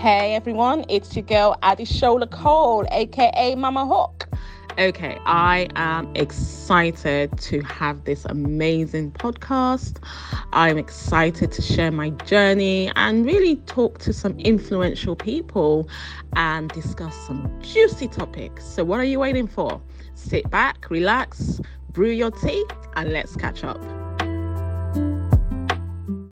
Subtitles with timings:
[0.00, 4.28] Hey everyone, it's your girl Adishola Cole, aka Mama Hawk.
[4.78, 10.04] Okay, I am excited to have this amazing podcast.
[10.52, 15.88] I'm excited to share my journey and really talk to some influential people
[16.36, 18.66] and discuss some juicy topics.
[18.66, 19.80] So, what are you waiting for?
[20.14, 21.58] Sit back, relax,
[21.92, 22.64] brew your tea,
[22.96, 23.82] and let's catch up.